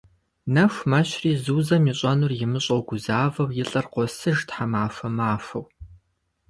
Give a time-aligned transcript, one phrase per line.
[0.53, 5.65] Нэху мэщри, Зузэм ищӏэнур имыщӏэу гузавэу, и лӏыр къосыж тхьэмахуэ махуэу.